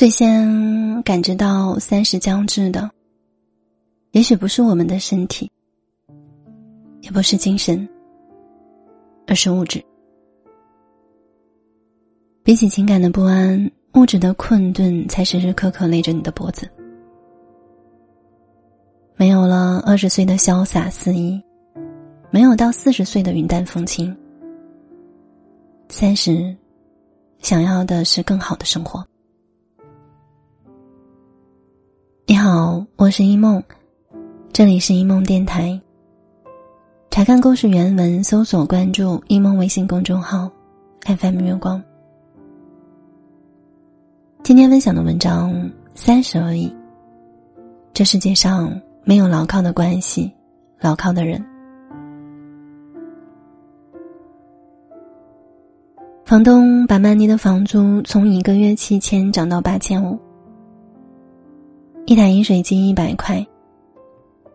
[0.00, 2.90] 最先感知到三十将至的，
[4.12, 5.52] 也许不是我们的身体，
[7.02, 7.86] 也不是精神，
[9.26, 9.84] 而是物质。
[12.42, 16.66] 比起情感的不安，物质的困顿才时时刻刻勒着你的脖子。
[19.16, 21.38] 没有了二十岁的潇洒肆意，
[22.30, 24.16] 没有到四十岁的云淡风轻。
[25.90, 26.56] 三十，
[27.40, 29.06] 想要的是更好的生活。
[32.52, 33.62] 好，我是一梦，
[34.52, 35.80] 这里是一梦电台。
[37.08, 40.50] 查看故事原文，搜索关注一梦微信公众号
[41.06, 41.80] ，FM 月光。
[44.42, 45.52] 今天分享的文章
[45.94, 46.66] 《三十而已》，
[47.94, 50.28] 这世界上没有牢靠的关系，
[50.80, 51.40] 牢靠的人。
[56.24, 60.18] 房东把曼妮的房租从一个月七千涨到八千五。
[62.10, 63.46] 一台饮水机一百块，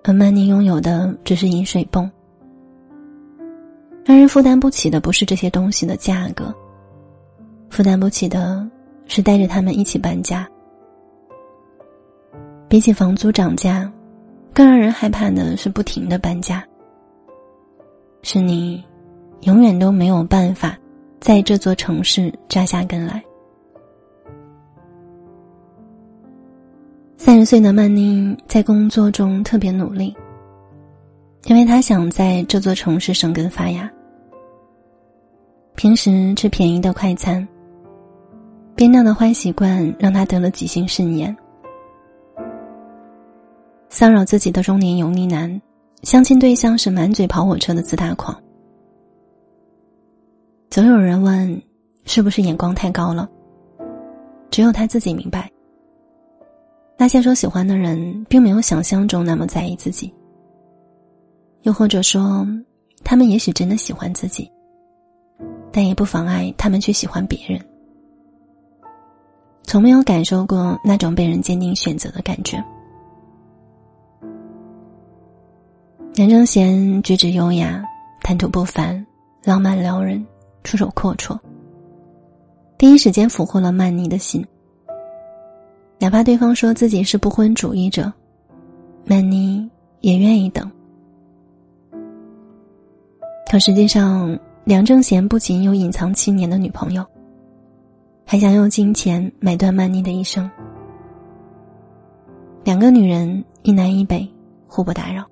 [0.03, 2.11] 而曼妮拥有的只是饮水泵。
[4.03, 6.53] 让人负担不起的不是这些东西的价格，
[7.69, 8.69] 负担不起的
[9.07, 10.45] 是带着他们一起搬家。
[12.67, 13.89] 比起房租涨价，
[14.53, 16.61] 更让人害怕的是不停的搬家。
[18.21, 18.83] 是你，
[19.43, 20.77] 永远都没有办法
[21.21, 23.23] 在这座城市扎下根来。
[27.25, 30.15] 三十岁的曼妮在工作中特别努力，
[31.45, 33.91] 因为她想在这座城市生根发芽。
[35.73, 37.45] 平时吃便宜的快餐，
[38.75, 41.35] 边酿的坏习惯让她得了急性肾炎。
[43.89, 45.59] 骚扰自己的中年油腻男，
[46.03, 48.39] 相亲对象是满嘴跑火车的自大狂。
[50.69, 51.59] 总有人问，
[52.03, 53.27] 是不是眼光太高了？
[54.51, 55.49] 只有他自己明白。
[56.97, 60.13] 那些说喜欢的人，并没有想象中那么在意自己。
[61.63, 62.47] 又或者说，
[63.03, 64.49] 他们也许真的喜欢自己，
[65.71, 67.59] 但也不妨碍他们去喜欢别人。
[69.63, 72.63] 从没有感受过那种被人坚定选择的感觉。
[76.15, 77.83] 南正贤举止优雅，
[78.21, 79.05] 谈吐不凡，
[79.43, 80.25] 浪漫撩人，
[80.63, 81.37] 出手阔绰，
[82.77, 84.45] 第一时间俘获了曼妮的心。
[85.99, 88.11] 哪怕对方说自己是不婚主义者，
[89.05, 89.69] 曼妮
[90.01, 90.69] 也愿意等。
[93.49, 97.05] 可实际上，梁正贤不仅有隐藏七年的女朋友，
[98.25, 100.49] 还想用金钱买断曼妮的一生。
[102.63, 104.27] 两个女人，一南一北，
[104.67, 105.23] 互不打扰。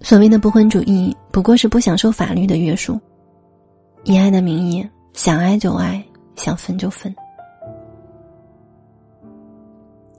[0.00, 2.98] 所谓的不婚主义，不过是不享受法律的约束，
[4.04, 6.02] 以爱的名义，想爱就爱，
[6.36, 7.14] 想分就分。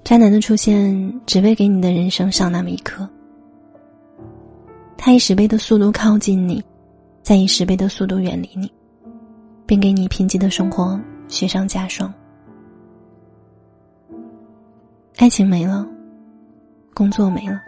[0.05, 3.09] 渣男的出现，只为给你的人生上那么一课。
[4.95, 6.63] 他以十倍的速度靠近你，
[7.23, 8.71] 再以十倍的速度远离你，
[9.65, 12.13] 并给你贫瘠的生活雪上加霜。
[15.17, 15.87] 爱情没了，
[16.93, 17.59] 工作没了。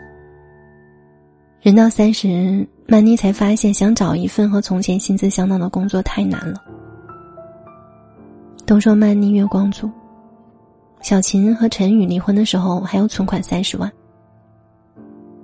[1.60, 6.64] 人到三十，曼妮才发现，想找一份和从前薪资相当的工作太难了。
[8.68, 9.90] 都说曼妮月光族。
[11.02, 13.92] 小琴和陈宇离婚的时候还有存款三十万。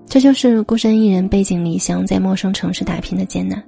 [0.06, 3.64] 这就是孤身一人背井离乡在陌生城市打拼的艰难。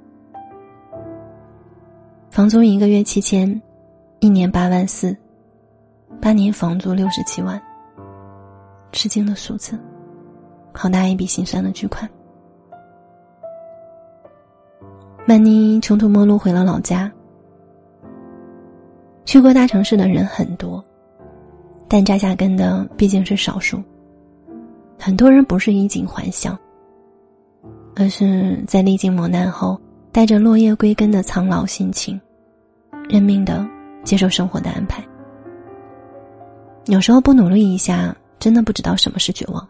[2.30, 3.60] 房租一个月七千，
[4.20, 5.16] 一年八万四，
[6.20, 7.60] 八年房租六十七万。
[8.92, 9.78] 吃惊的数字，
[10.72, 12.08] 好大一笔心酸的巨款。
[15.26, 17.10] 曼妮穷途末路回了老家。
[19.24, 20.84] 去过大城市的人很多。
[21.88, 23.82] 但扎下根的毕竟是少数。
[24.98, 26.58] 很多人不是衣锦还乡，
[27.94, 29.78] 而是在历经磨难后，
[30.10, 32.20] 带着落叶归根的苍老心情，
[33.08, 33.66] 认命的
[34.04, 35.04] 接受生活的安排。
[36.86, 39.68] 有时候不努力一下，真的不知道什么是绝望。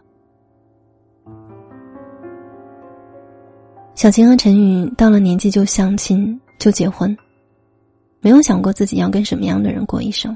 [3.95, 7.15] 小晴和陈宇到了年纪就相亲就结婚，
[8.21, 10.35] 没有想过自己要跟什么样的人过一生。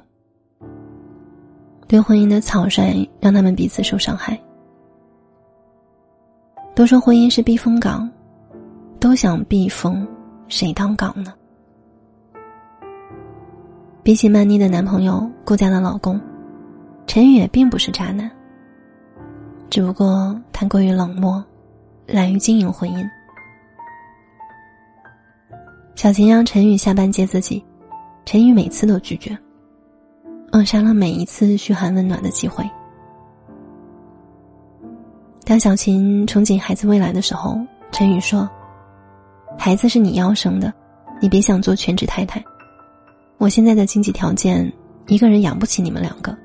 [1.92, 4.40] 对婚姻的草率，让他们彼此受伤害。
[6.74, 8.10] 都说婚姻是避风港，
[8.98, 10.08] 都想避风，
[10.48, 11.34] 谁当港呢？
[14.04, 16.18] 比起曼妮的男朋友顾家的老公，
[17.08, 18.32] 陈宇也并不是渣男。
[19.70, 21.44] 只不过他过于冷漠，
[22.08, 23.06] 懒于经营婚姻。
[25.96, 27.62] 小琴让陈宇下班接自己，
[28.24, 29.38] 陈宇每次都拒绝。
[30.52, 32.70] 扼杀了每一次嘘寒问暖的机会。
[35.46, 37.58] 当小琴憧憬孩子未来的时候，
[37.92, 38.50] 陈宇说
[39.58, 40.74] ：“孩子是你要生的，
[41.22, 42.44] 你别想做全职太太。
[43.38, 44.72] 我现在的经济条件，
[45.08, 46.38] 一个人养不起你们两个。”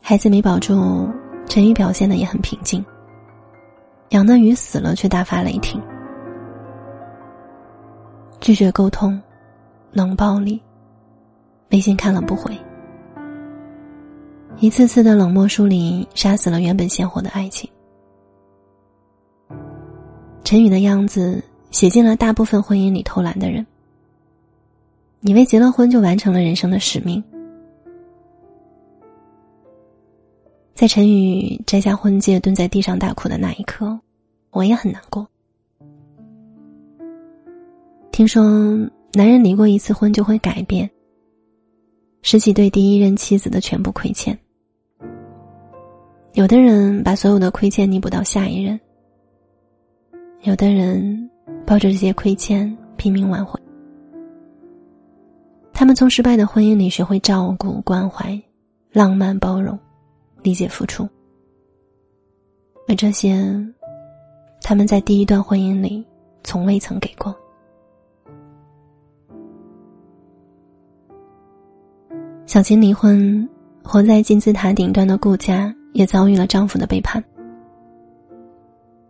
[0.00, 1.08] 孩子没保住，
[1.48, 2.84] 陈宇表现的也很平静。
[4.10, 5.82] 养的鱼死了，却大发雷霆，
[8.40, 9.20] 拒绝沟通，
[9.92, 10.60] 冷暴力，
[11.70, 12.56] 微信看了不回，
[14.58, 17.68] 一次次的冷漠疏离，杀死了原本鲜活的爱情。
[20.44, 23.66] 陈宇的样子写进了大部分婚姻里偷懒的人，
[25.22, 27.22] 以为结了婚就完成了人生的使命。
[30.74, 33.98] 在陈宇摘下婚戒，蹲在地上大哭的那一刻，
[34.50, 35.26] 我也很难过。
[38.12, 38.44] 听说
[39.16, 40.90] 男人离过一次婚就会改变，
[42.20, 44.38] 拾起对第一任妻子的全部亏欠。
[46.34, 48.78] 有的人把所有的亏欠弥补到下一任，
[50.42, 51.30] 有的人
[51.66, 53.58] 抱着这些亏欠拼命挽回。
[55.72, 58.38] 他们从失败的婚姻里学会照顾、关怀、
[58.92, 59.78] 浪漫、包容。
[60.42, 61.08] 理解付出，
[62.86, 63.42] 而这些，
[64.60, 66.04] 他们在第一段婚姻里
[66.44, 67.34] 从未曾给过。
[72.46, 73.46] 小琴离婚，
[73.82, 77.22] 活在金字塔顶端的顾家也遭遇了丈夫的背叛。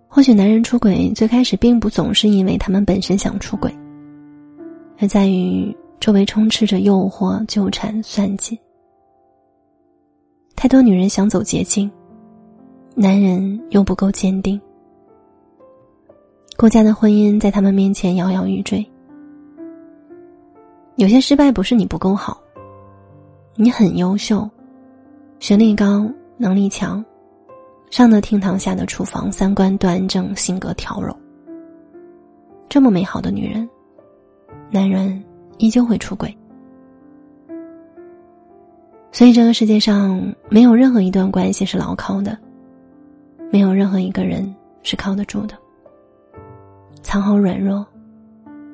[0.09, 3.71] 或许男人出轨最开始并不总是因为他们本身想出轨，
[4.99, 8.59] 而在于周围充斥着诱惑、纠缠、算计。
[10.57, 11.91] 太多女人想走捷径，
[12.95, 14.59] 男人又不够坚定。
[16.57, 18.85] 顾家的婚姻在他们面前摇摇欲坠。
[20.95, 22.41] 有些失败不是你不够好，
[23.59, 24.47] 你很优秀，
[25.41, 26.07] 学历高，
[26.37, 27.03] 能力强，
[27.91, 31.17] 上得厅堂，下得厨房，三观端正，性格调柔。
[32.69, 33.67] 这么美好的女人，
[34.71, 35.25] 男人
[35.57, 36.37] 依旧会出轨。
[39.11, 42.37] 所以，这个世界上没有任何一段关系是牢靠的，
[43.51, 45.57] 没有任何一个人是靠得住的。
[47.01, 47.87] 藏好软弱，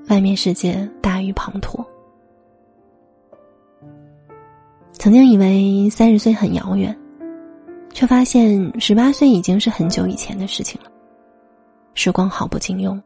[0.08, 1.86] 外面世界大于滂沱。
[5.02, 6.96] 曾经以为三十岁很遥远，
[7.92, 10.88] 却发现十八岁已经是很久以前的事情了。
[11.94, 13.02] 时光好不经用，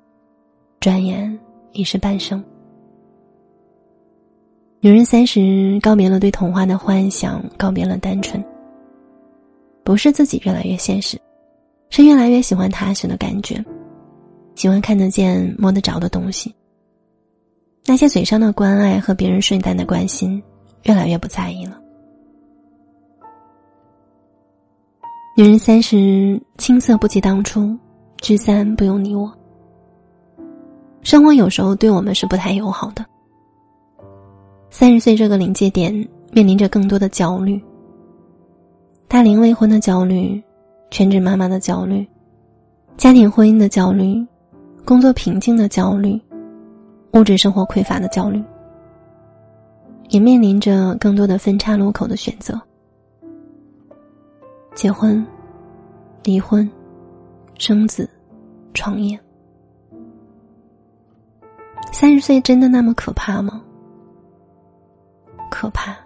[0.79, 1.39] 转眼
[1.73, 2.45] 已是半生。
[4.81, 8.45] 女人三十，告别了对童话的幻想，告别了单纯。
[9.83, 11.19] 不是自己越来越现实，
[11.89, 13.65] 是越来越喜欢踏实的感觉，
[14.55, 16.55] 喜欢看得见、摸得着的东西。
[17.87, 20.43] 那些嘴上的关爱和别人顺带的关心，
[20.83, 21.81] 越来越不在意了。
[25.39, 27.77] 女人三十，青涩不及当初，
[28.23, 29.31] 聚散不用你我。
[31.03, 33.05] 生活有时候对我们是不太友好的。
[34.71, 35.93] 三十岁这个临界点，
[36.33, 37.63] 面临着更多的焦虑：
[39.09, 40.43] 大龄未婚的焦虑，
[40.91, 42.09] 全职妈妈的焦虑，
[42.97, 44.27] 家庭婚姻的焦虑，
[44.87, 46.19] 工作瓶颈的焦虑，
[47.13, 48.43] 物质生活匮乏的焦虑，
[50.09, 52.59] 也面临着更多的分岔路口的选择：
[54.77, 55.27] 结婚、
[56.23, 56.71] 离婚、
[57.57, 58.09] 生子、
[58.75, 59.19] 创业。
[61.91, 63.63] 三十岁真的那么可怕吗？
[65.51, 65.97] 可怕，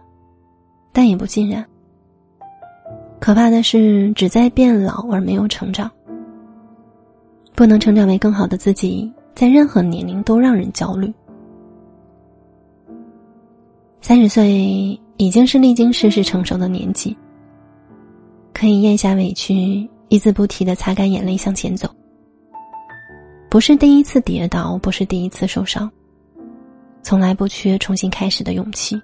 [0.93, 1.67] 但也不尽然。
[3.19, 5.91] 可怕的是，只在变老而没有成长。
[7.57, 11.13] 不能成长为更好的自己，在任何年龄都让人焦虑。
[14.01, 17.17] 三十岁已经是历经世事成熟的年纪，
[18.61, 21.89] 可以咽下委屈，一字不提的擦干眼泪向前走。
[23.49, 25.91] 不是第一次跌倒，不是第一次受伤，
[27.03, 29.01] 从来不缺重新开始的勇气。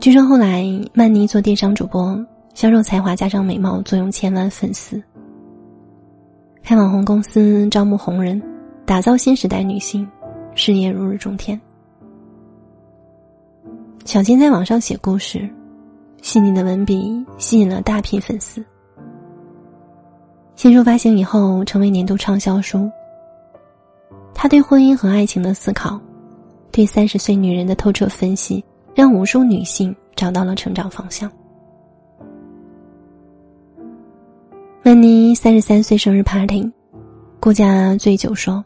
[0.00, 2.18] 据说后来曼妮做电商主播，
[2.54, 5.02] 销售才华加上美貌，坐拥千万粉丝。
[6.62, 8.42] 开网红公司，招募红人，
[8.86, 10.08] 打造新时代女性，
[10.54, 11.60] 事业如日中天。
[14.06, 15.46] 小金在网上写故事，
[16.22, 18.64] 细腻的文笔吸引了大批粉丝。
[20.56, 22.90] 新书发行以后，成为年度畅销书。
[24.34, 26.00] 他对婚姻和爱情的思考，
[26.70, 28.64] 对三十岁女人的透彻分析。
[28.94, 31.30] 让无数女性找到了成长方向。
[34.82, 36.68] 曼妮三十三岁生日 party，
[37.38, 38.64] 顾家醉酒说：“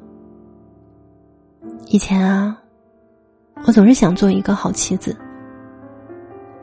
[1.88, 2.58] 以前啊，
[3.66, 5.14] 我总是想做一个好妻子，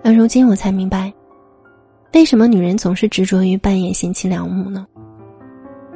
[0.03, 1.13] 而如今我才明白，
[2.13, 4.87] 为什么女人总是执着于扮演贤妻良母呢？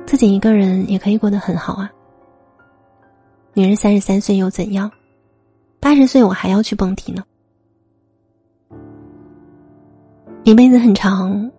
[0.05, 1.89] 自己一个人也可以过得很好啊。
[3.53, 4.91] 女人三十三岁又怎样？
[5.79, 7.23] 八十岁我还要去蹦迪呢。
[10.43, 11.49] 一辈子很长，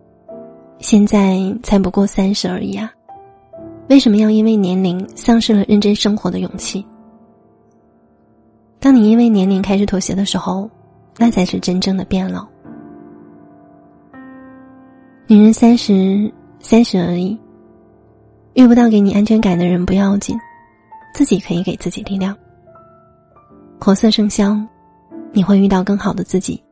[0.79, 2.91] 现在才不过三十而已啊！
[3.89, 6.85] 为什么要因为年龄丧失了认真生活的勇气？
[8.79, 10.69] 当你因为年龄开始妥协的时候，
[11.17, 12.45] 那才是真正的变老。
[15.27, 17.39] 女人三十，三十而已。
[18.53, 20.37] 遇不到给你安全感的人不要紧，
[21.13, 22.35] 自己可以给自己力量。
[23.79, 24.67] 活色生香，
[25.33, 26.63] 你会遇到更好的自己。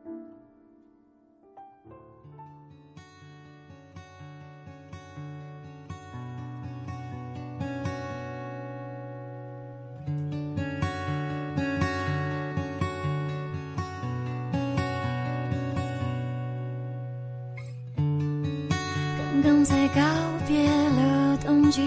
[19.44, 20.00] 正在告
[20.48, 21.36] 别了。
[21.44, 21.82] 冬季，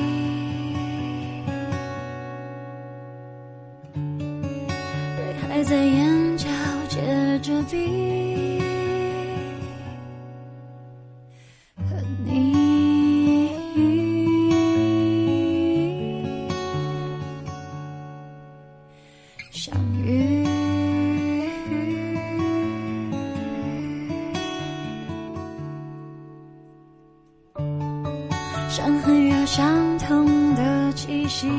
[28.77, 31.49] 伤痕有相同的气息，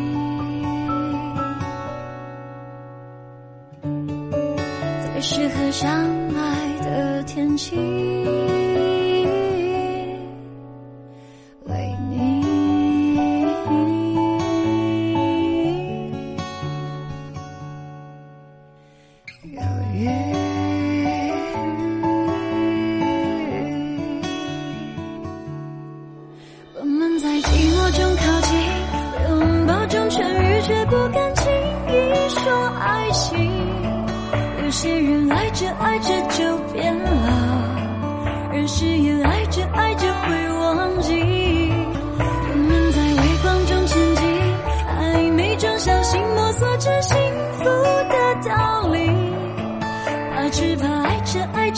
[3.83, 5.91] 最适合相
[6.37, 8.38] 爱的天气。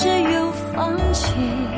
[0.01, 1.70] 只有放弃。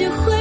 [0.00, 0.39] 学，会。